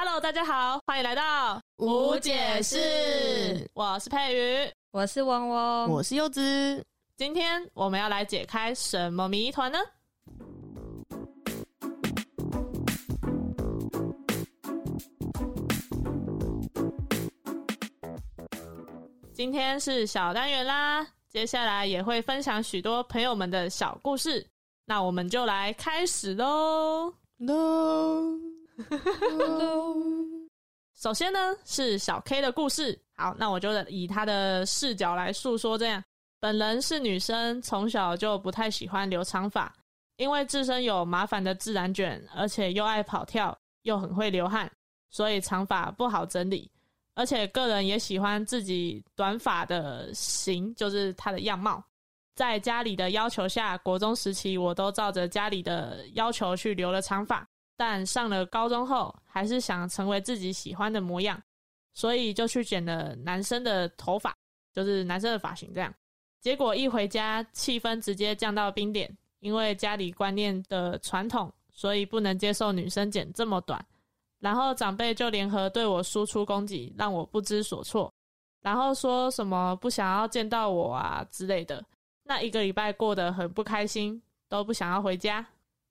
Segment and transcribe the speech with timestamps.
[0.00, 6.86] Hello，大家好，欢迎来到无解释，我是佩瑜，我是汪汪，我是柚子。
[7.16, 9.78] 今天我们要来解开什么谜团呢？
[19.34, 24.46] 今天是小单元啦，接下来也会分享许多朋友们的小故事，
[24.84, 27.12] 那我们就来开始喽。
[27.38, 28.47] No，
[30.94, 35.78] 首先呢是小 K 的故事，好，那我就以他的视角来诉说。
[35.78, 36.02] 这样，
[36.40, 39.72] 本人是女生，从小就不太喜欢留长发，
[40.16, 44.68] 因为自身有麻烦的自然卷，而且又爱跑跳，又很会流汗，
[45.10, 46.68] 所以长发不好整理。
[47.14, 51.82] 而且个人也喜欢自己短发的型，就是它的样貌。
[52.34, 57.48] 在家里的要求下，国中时期我都照着家里的要求去留了长发。
[57.78, 61.40] 但上了高中后，还是想成为自己喜欢的模样，
[61.94, 64.36] 所以就去剪了男生的头发，
[64.72, 65.94] 就是男生的发型这样。
[66.40, 73.80] 结果一回家，气氛直接降到冰点，因为家里观念的传统，所以不能接受女生剪这么短。
[74.40, 78.12] 然后长辈就联合对我输出攻击，让我不知所措，
[78.60, 81.84] 然后说什么不想要见到我啊之类的。
[82.24, 85.46] 那一个礼拜过得很不开心，都不想要回家。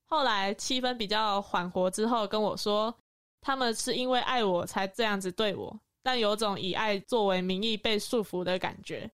[0.08, 2.94] 后来气氛比较缓和之后，跟我说
[3.42, 9.10] 他们是因为爱我才这样子对我，但有种以爱作为名义被束缚的感觉。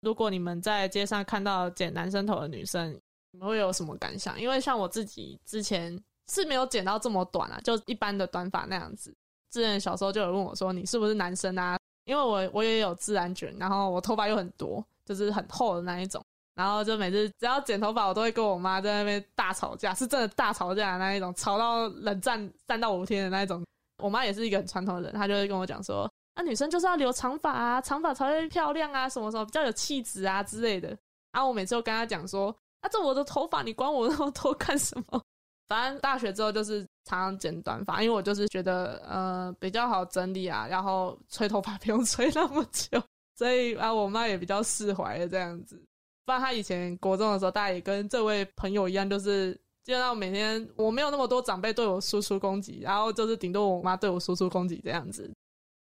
[0.00, 2.98] 如果你们在街上看到剪男生头的女生，
[3.32, 4.40] 你们会有什么感想？
[4.40, 6.02] 因为像我自己之前。
[6.32, 9.12] 是没有剪到这么短啊，就一般的短发那样子。
[9.50, 16.24] 之前小时候就有问我说：“你是不是男生啊？”因为我我也有自然卷，然后我头发又很多，就是很厚的那一种。
[16.54, 23.64] 然后就每次只要剪头发，我都会跟我妈在那边大吵架，是真的大吵架的那一种，吵到冷战三到五天的那一种。
[24.02, 30.88] 我妈也是一个很传统的人，她就会跟我讲说：“那女生就是要留长发啊，长发才会漂亮啊，什么什么比较有气质啊之类的。”
[31.32, 35.22] 然后我每次都跟她讲说：“啊，这我的头发，你管我那么多干什么？”
[35.68, 43.00] 反正大学之后就是常常剪短发，因为我就是觉得呃比较好整理啊，然后吹头发不用 吹那么久，
[43.36, 45.80] 所以啊我妈也比较释怀的这样子。
[46.24, 49.52] 不然他以前国中的时候，大家也跟这位朋友一样，就是
[49.84, 55.30] 基本上每天我没有那么多长辈对我输出攻击，然后就是顶多我妈对我输出攻击这样子。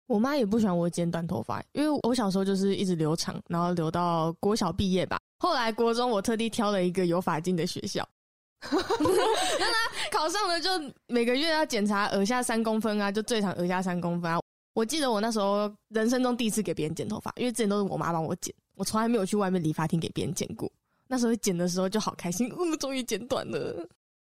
[0.07, 5.19] 我妈也不喜欢我剪短头发，因为我小时候就是一直留长，然后留到国小毕业吧。
[5.37, 8.07] 后来国中我特地挑了一个有发镜的学校。
[8.71, 10.69] 那他考上了，就
[11.07, 14.39] 每个月要检查耳下三公分啊，就最长耳下三公分啊。
[14.79, 20.71] 我记得我那时候人生中第一次给别人剪头发，因为之前都是我妈帮我剪，我从来没有去外面理发厅给别人剪过。
[21.05, 23.85] 那时候剪的时候就好开心，嗯终于剪短了。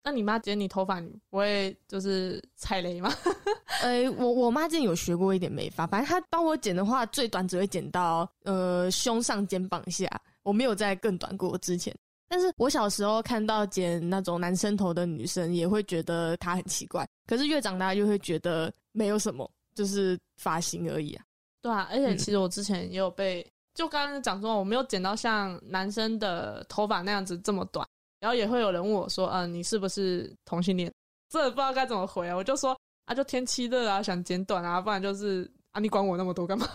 [0.03, 3.13] 那你妈剪你头发，你不会就是踩雷吗？
[3.83, 10.09] 呃，我我妈之前有学过一点美发，反正她帮我剪的话，最短只会剪到呃胸上肩膀下，
[10.41, 11.95] 我没有再更短过之前。
[12.27, 17.07] 但是我小时候看到剪那种男生头的女生，也会觉得她很奇怪。
[17.27, 21.23] 可是越长大，就会觉得没有什么，就是发型而已啊。
[21.61, 27.87] 对啊，而且其实我之前也有被，就刚刚讲说我没有剪到像男生的头发那样子这么短，
[28.19, 30.91] 然后也会有人问我说：“嗯，你是不是同性恋？”
[31.29, 32.35] 这不知道该怎么回啊。
[32.35, 36.67] 我就说：“啊，就天气热啊，想剪短啊，不然就是啊，你管我那么多干嘛？”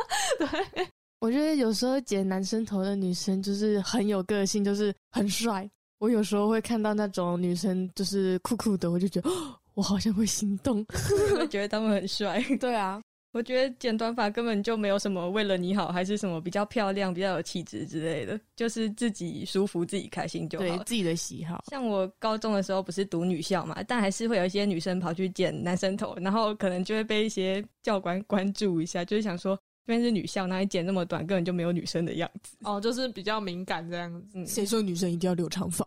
[0.38, 0.88] 对。
[1.20, 5.70] 我觉得有时候剪男生头的女生就是很有个性，就是很帅。
[5.98, 9.30] 我有时候会看到那种女生就是酷酷的，我就觉得
[9.74, 10.84] 我好像会心动，
[11.40, 12.42] 我觉得他们很帅。
[12.58, 13.00] 对啊，
[13.32, 20.64] 我觉得剪短发根本就没有什么为了你好，还是什么比较漂亮、比较有气质之类的，就是自己舒服、自己开心就好。
[20.64, 21.64] 对自己的喜好。
[21.70, 29.58] 像我高中的时候不是读女校嘛，但还是会有一些女生跑去剪男生头，然后可能就会被一些教官关注一下，就是想说。
[29.86, 32.54] 这边是女校，哪里剪那么短，根本就没有女生的样子。
[32.60, 34.46] 哦，就是比较敏感这样子。
[34.46, 35.84] 谁说女生一定要留长发？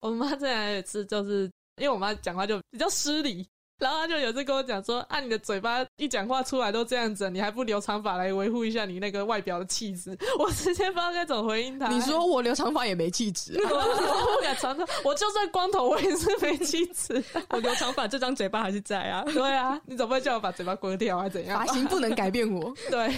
[0.00, 3.46] 我妈这样也是，就是因为我妈讲话就比较失礼。
[3.78, 11.88] 然后她就有次跟我讲说：“啊，你的嘴巴一讲话出来都这样子，你还不留长发来维护一下你那个外表的气质？” 我直接不知道该怎么回应她。
[11.88, 17.22] 你说我留长发也没气质， 我敢长发，我就算光头我也是没气质。
[17.50, 19.22] 我留长发，这张嘴巴还是在啊。
[19.24, 21.28] 对啊，你怎么会叫我把嘴巴割掉啊？
[21.28, 21.58] 怎样？
[21.58, 22.72] 发型不能改变我。
[22.90, 23.12] 对，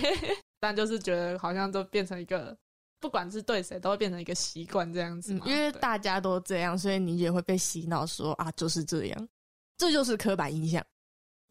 [0.59, 2.57] 但就是觉得好像都变成一个，
[3.01, 5.33] 不管是对谁都会变成一个习惯这样子。
[5.45, 9.29] 因为大家都这样，所以你也会被洗脑说啊，就是这样。
[9.77, 10.85] 这就是刻板印象。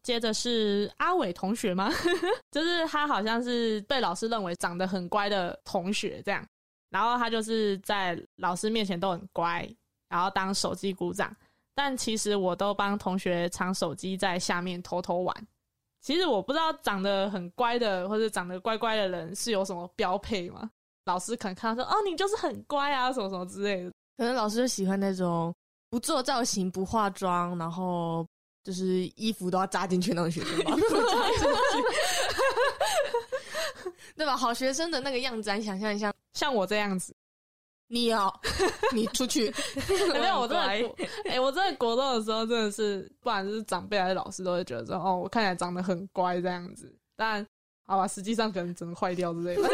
[0.02, 1.90] 接着是阿伟同学吗？
[2.50, 6.46] 就是他好像是被老师认为长得很乖的同学这样，
[6.88, 9.68] 然后他就是在老师面前都很乖，
[10.08, 11.34] 然后当手机鼓掌。
[11.74, 15.46] 但其实我都帮同学藏手机在下面偷偷玩，
[16.00, 20.70] 其实我不知道长得很乖的或者长得乖乖的人是有什么标配吗？
[21.08, 23.90] 老师可能看到说，哦，你就是很乖啊，什么什么之类的。
[24.18, 25.54] 可能老师就喜欢那种
[25.88, 28.26] 不做造型、不化妆，然后
[28.62, 30.76] 就是衣服都要扎进去那种学生吧。
[34.14, 34.36] 对吧？
[34.36, 37.14] 好学生的那个样子，你想象一下，像我这样子，
[37.86, 38.30] 你要
[38.92, 39.50] 你出去，
[40.12, 40.62] 没有我真的，
[41.30, 46.94] 哎，我在国中的时候真的是，不管是长辈还是老师，都会觉得说，哦，我看起来长得很乖这样子。
[47.16, 47.46] 但
[47.86, 49.68] 好吧，实际上可能整个坏掉之类的，有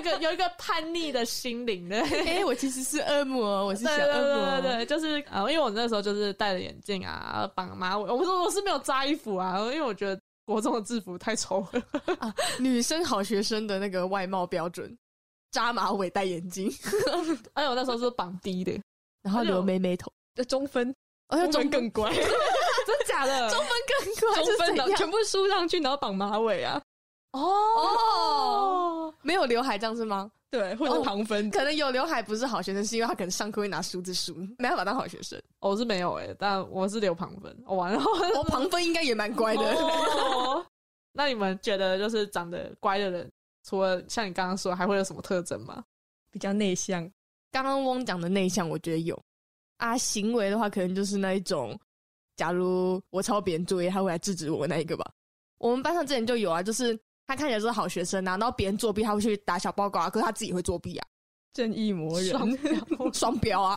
[0.00, 2.00] 一个有一个叛逆的心灵的。
[2.00, 10.20] 哎，我其实是恶魔，我是小恶魔，对对对，就是呃，因为我那时候就是戴着眼镜啊，绑马尾，我说我是没有扎衣服啊，因为我觉得。
[10.46, 11.80] 国中的制服太丑了
[12.18, 12.34] 啊！
[12.58, 14.98] 女生好学生的那个外貌标准，
[15.52, 16.68] 扎马尾、戴眼镜。
[17.52, 18.72] 哎我那时候是绑低的，
[19.22, 20.10] 然后留妹妹头，
[20.48, 20.92] 中分，
[21.28, 22.26] 而且中分更乖，真
[23.06, 23.48] 假的？
[23.48, 26.82] 中分更乖，中分的全部梳上去，然后绑马尾啊！
[27.32, 30.30] 哦，没有刘海这样是吗？
[30.50, 35.40] 对，或者旁分，可能有刘海不是好学生，是因为他可能上课会拿梳子梳，没办法当好学生。
[35.60, 37.56] 我是没有哎，但我是留旁分。
[37.64, 38.02] 我完了，
[38.36, 40.66] 我旁分应该也蛮乖的。
[41.12, 43.30] 那你们觉得就是长得乖的人，
[43.62, 45.84] 除了像你刚刚说，还会有什么特征吗？
[46.32, 47.08] 比较内向。
[47.52, 49.16] 刚刚翁讲的内向，我觉得有
[49.76, 49.96] 啊。
[49.96, 51.78] 行为的话，可能就是那一种，
[52.34, 55.08] 假如我抄别人作业，他会来制止我那一个吧。
[55.58, 56.98] 我们班上之前就有啊，就是。
[57.30, 61.06] 他看起来是好学生啊，然后别人作弊，他会去打小报告啊，可是他自己会作弊啊，
[61.54, 63.76] 正义魔人，双标， 双标啊！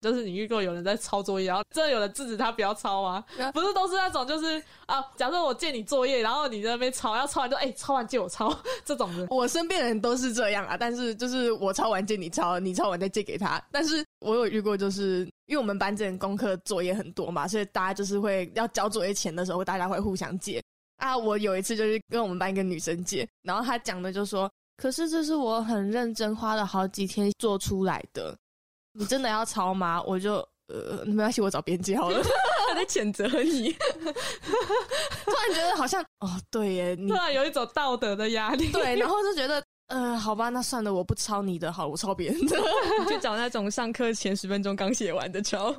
[0.00, 3.24] 就是你遇过有人在抄作业，然后真的有人制止他不要抄啊？
[3.54, 8.52] 不是都是那种，就是啊，假设我借你作业，然后你在那边抄，要抄完就哎，抄完借我抄
[8.84, 9.28] 这种的。
[9.30, 13.64] 我身边的人都是这样啊，但是就是我抄完借你抄，你抄完再借给他。
[13.70, 20.60] 但是我有遇过，就是因为我们班这功课作业很多嘛，所以大家就是会要交作业前的时候，大家会互相借。
[20.98, 28.36] 啊，我有一次就是跟我们班一个女生借，然后她讲的就说：“可是这是我很认真花了好几天做出来的，
[28.98, 30.36] 你真的要抄吗？”我就
[30.68, 32.22] 呃，没关系，我找别人借好了。
[32.68, 33.72] 他在谴责你，
[35.24, 38.70] 突然觉得好像哦，对耶，你突然有一种道德的压力。
[38.72, 42.58] 对，然后就觉得呃，好吧，那算了，我不抄你的，好，我抄别人的，
[43.08, 45.74] 去找那种上课前十分钟刚写完的抄。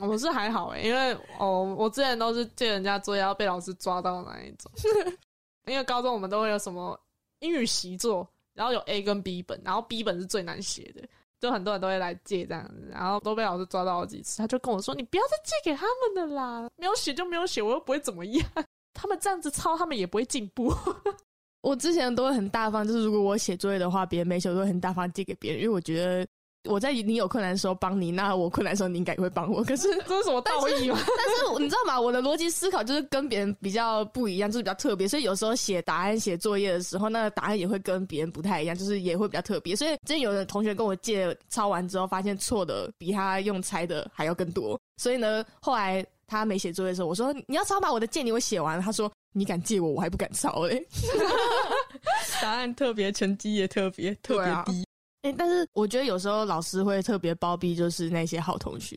[0.00, 4.70] 我是还好哎，因为哦，我之前都是借人家作业要被老师抓到那一种。
[5.66, 6.98] 因为高中我们都会有什么
[7.38, 11.02] 英语习作，然后有 A 跟 B 本，然后 B 本是最难写的，
[11.40, 14.38] 就很多人都会来借这样子，然后都被老师抓到好几次。
[14.38, 18.46] 他就跟我说：“你不要再借给他们的啦，没有写就没有写，我又不会怎么样。
[18.92, 20.70] 他们这样子抄，他们也不会进步。
[21.62, 26.26] ”我之前都会很大方，就是如果我写作业的话，别人没写，我都会很大方借给别人，因为我觉得。
[26.64, 29.62] 我在你有困难的时候帮你，那我困难的时候你应该也会帮我。
[29.62, 30.98] 可是 这是什么道义吗？
[31.16, 32.00] 但是你知道吗？
[32.00, 35.06] 我的逻辑思考就是跟别人比较不一样，就是比较特别。
[35.06, 39.76] 所以有时候写答案、写作业的时候，那个答案也会跟别人不太一样，就是也会比较特别。
[39.76, 44.80] 所以之前有的同学跟我借抄完之后，发现错的比他用猜的还要更多。
[44.96, 47.92] 所以呢，后来他没写作业的时候，我说你要抄吧？
[47.92, 48.82] 我的借你，我写完了。
[48.82, 50.86] 他说你敢借我，我还不敢抄嘞。
[52.40, 54.83] 答案特别，成绩也特别特别低。
[55.24, 58.94] 哎，但是我觉得有时候老师会特别包庇，就是那些好同学，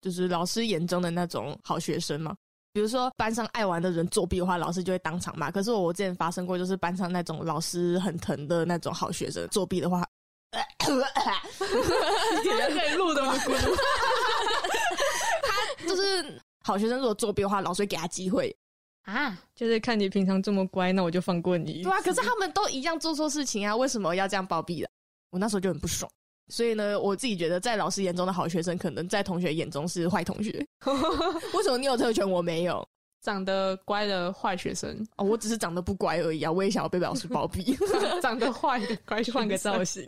[0.00, 2.34] 就是老师眼中的那种好学生嘛。
[2.72, 5.52] 比如说班上爱玩的人作弊的话，老师就会当场骂。
[5.52, 10.04] 可是我之前发生过，就是班上那种老师很疼的那种好学生作弊的话，
[10.50, 10.88] 你
[12.74, 13.34] 可以录的吗？
[15.42, 18.52] 他就是好学生，如果作弊的话，老师会给他机会
[19.04, 19.38] 啊。
[19.54, 21.84] 就是看你平常这么乖，那我就放过你。
[21.84, 24.90] 对啊，可是他们都一样做错事情啊，为什么要这样包庇的？
[25.30, 26.10] 我那时候就很不爽，
[26.48, 30.66] 所以呢，我自己觉得在老师眼中的好学生，可能在同学眼中是坏同学。
[31.54, 32.86] 为什么你有特权，我没有？
[33.20, 36.52] 长得乖的坏学生哦，我只是长得不乖而已啊！
[36.52, 37.76] 我也想要被老师包庇。
[38.22, 40.06] 长得坏的乖，换个造型。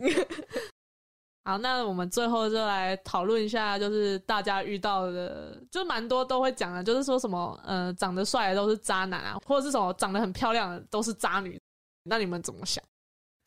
[1.43, 11.59] 好，那我们最后就来讨论一下，就是大家遇到的，就蛮多都会讲的，就是说什么呃，长得帅的都是渣男啊，或者是什么长得很漂亮的都是渣女。
[12.03, 12.81] 那你们怎么想？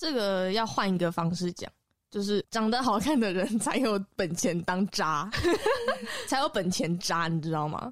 [0.04, 1.70] 这个要换一个方式讲，
[2.11, 5.30] 就是长得好看的人才有本钱当渣，
[6.28, 7.90] 才有本钱渣，你知道吗？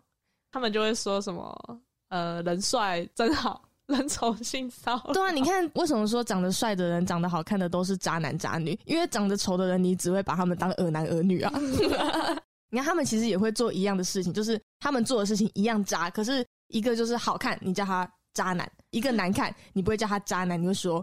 [0.50, 8.78] 他们就会说什么呃，人帅真好，人丑性骚对啊，你看为什么说长得帅的人、长得好看的都是渣男渣女？
[8.84, 11.50] 因为长得丑的人，你只会把他们当恶男恶女啊。
[12.68, 21.02] 你看他们其实也会做一样的事情，就是他们做的事情一样渣，可是一个就是好看，你叫他渣男；一个难看，你不会叫他渣男，你会说。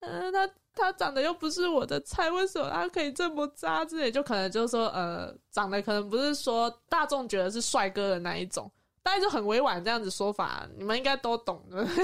[0.00, 4.10] 嗯、他他长得又不是我的菜，为什么他可以这么渣之类？
[4.10, 8.70] 就可能就是说，呃，长得可能不是说大众觉得是帅哥的那一种。
[9.02, 11.82] 大概就很委婉这样子说法，你们应该都懂的。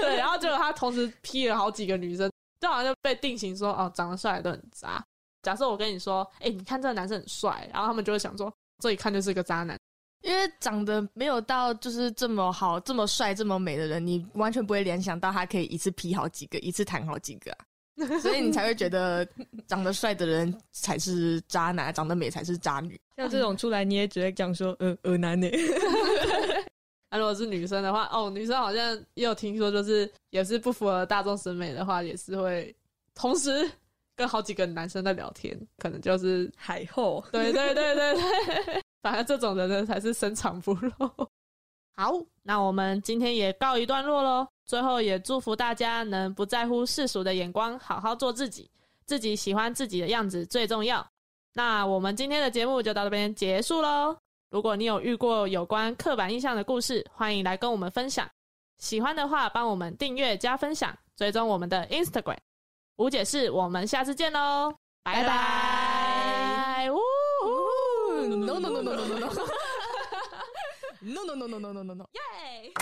[0.00, 2.30] 对，然后结果他同时劈了好几个女生，
[2.60, 5.04] 就好像就被定型说哦，长得帅的都很渣。
[5.42, 8.52] 假设我跟你说，哎、你看这个男生很帅，然后他们就会想说，
[8.82, 9.77] 这一看就是个渣男。
[10.22, 19.26] 因为长得没有到就是这么好、这么帅、这么美的人，你完全不会联想到他可以一次劈好几个，一次谈好几个啊， 所以你才会觉得
[19.66, 23.00] 长得帅的人才是渣男，长得美才是渣女。
[23.16, 25.48] 像这种出来，你也只会讲说，呃，恶男呢。
[27.10, 32.74] 那、如果是女生的话，哦，女生好像也有听说，就是也是不符合大众审美的话，也是会
[33.14, 33.68] 同时
[34.14, 38.82] 跟好几个男生在聊天，可能就是海后，对对对对对，
[39.22, 40.92] 这种人呢才是深藏不露。
[41.96, 42.12] 好，
[42.42, 44.46] 那我们今天也告一段落喽。
[44.64, 48.70] 最后也祝福大家能不在乎世俗的眼光，好好做自己，
[49.06, 51.04] 自己喜欢自己的样子最重要。
[51.54, 54.16] 那我们今天的节目就到这边结束喽。
[54.50, 58.28] 如果你有遇过有关刻板印象的故事，欢迎来跟我们分享。
[58.78, 62.38] 喜欢的话，帮我们订阅加分享，追踪我们的 Instagram。
[62.96, 64.72] 无解释，我们下次见喽，
[65.02, 66.88] 拜拜。
[68.36, 69.18] No No no no no no no
[71.00, 72.04] no no no no no no no no no no。
[72.14, 72.72] 耶！